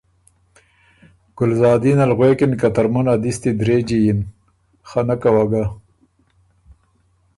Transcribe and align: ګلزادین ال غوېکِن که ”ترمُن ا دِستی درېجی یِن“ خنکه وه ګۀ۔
ګلزادین 1.37 1.99
ال 2.05 2.11
غوېکِن 2.17 2.51
که 2.59 2.67
”ترمُن 2.75 3.07
ا 3.13 3.15
دِستی 3.23 3.51
درېجی 3.59 3.99
یِن“ 4.05 4.19
خنکه 4.89 5.29
وه 5.33 5.43
ګۀ۔ 5.51 5.63